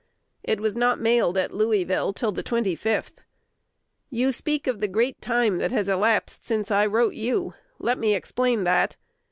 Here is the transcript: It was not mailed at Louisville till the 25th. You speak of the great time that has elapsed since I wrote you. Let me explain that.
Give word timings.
It 0.41 0.59
was 0.59 0.75
not 0.75 0.99
mailed 0.99 1.37
at 1.37 1.53
Louisville 1.53 2.11
till 2.11 2.31
the 2.31 2.41
25th. 2.41 3.17
You 4.09 4.31
speak 4.33 4.65
of 4.65 4.79
the 4.79 4.87
great 4.87 5.21
time 5.21 5.59
that 5.59 5.71
has 5.71 5.87
elapsed 5.87 6.43
since 6.43 6.71
I 6.71 6.87
wrote 6.87 7.13
you. 7.13 7.53
Let 7.77 7.99
me 7.99 8.15
explain 8.15 8.63
that. 8.63 8.95